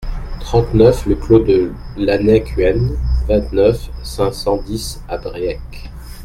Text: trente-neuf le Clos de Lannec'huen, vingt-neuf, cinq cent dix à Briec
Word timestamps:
trente-neuf 0.39 1.05
le 1.05 1.13
Clos 1.13 1.43
de 1.43 1.71
Lannec'huen, 1.95 2.97
vingt-neuf, 3.27 3.87
cinq 4.03 4.31
cent 4.33 4.57
dix 4.63 4.99
à 5.07 5.19
Briec 5.19 5.91